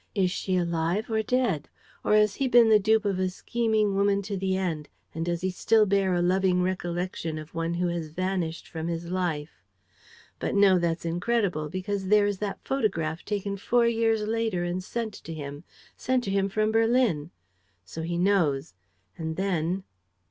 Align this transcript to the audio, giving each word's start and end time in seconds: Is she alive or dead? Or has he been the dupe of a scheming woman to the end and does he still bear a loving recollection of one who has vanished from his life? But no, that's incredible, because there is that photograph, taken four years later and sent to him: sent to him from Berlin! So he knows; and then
Is 0.15 0.31
she 0.31 0.57
alive 0.57 1.11
or 1.11 1.21
dead? 1.21 1.69
Or 2.03 2.15
has 2.15 2.33
he 2.33 2.47
been 2.47 2.69
the 2.69 2.79
dupe 2.79 3.05
of 3.05 3.19
a 3.19 3.29
scheming 3.29 3.93
woman 3.93 4.23
to 4.23 4.35
the 4.35 4.57
end 4.57 4.89
and 5.13 5.23
does 5.23 5.41
he 5.41 5.51
still 5.51 5.85
bear 5.85 6.15
a 6.15 6.23
loving 6.23 6.63
recollection 6.63 7.37
of 7.37 7.53
one 7.53 7.75
who 7.75 7.87
has 7.89 8.07
vanished 8.07 8.67
from 8.67 8.87
his 8.87 9.11
life? 9.11 9.61
But 10.39 10.55
no, 10.55 10.79
that's 10.79 11.05
incredible, 11.05 11.69
because 11.69 12.07
there 12.07 12.25
is 12.25 12.39
that 12.39 12.57
photograph, 12.65 13.23
taken 13.23 13.57
four 13.57 13.85
years 13.85 14.23
later 14.23 14.63
and 14.63 14.83
sent 14.83 15.13
to 15.13 15.35
him: 15.35 15.65
sent 15.95 16.23
to 16.23 16.31
him 16.31 16.49
from 16.49 16.71
Berlin! 16.71 17.29
So 17.85 18.01
he 18.01 18.17
knows; 18.17 18.73
and 19.19 19.35
then 19.35 19.83